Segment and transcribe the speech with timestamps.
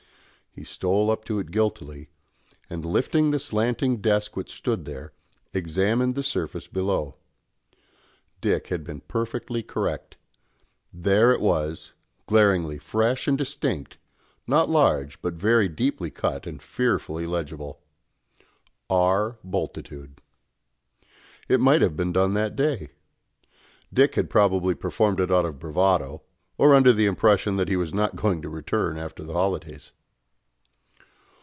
[0.53, 2.09] He stole up to it guiltily,
[2.69, 5.13] and, lifting the slanting desk which stood there,
[5.53, 7.15] examined the surface below.
[8.41, 10.17] Dick had been perfectly correct.
[10.93, 11.93] There it was,
[12.25, 13.97] glaringly fresh and distinct,
[14.45, 17.79] not large but very deeply cut and fearfully legible.
[18.89, 19.37] "R.
[19.45, 20.19] Bultitude."
[21.47, 22.89] It might have been done that day.
[23.93, 26.23] Dick had probably performed it out of bravado,
[26.57, 29.93] or under the impression that he was not going to return after the holidays.